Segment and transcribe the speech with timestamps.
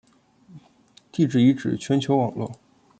[1.11, 2.53] 地质遗址全球网络。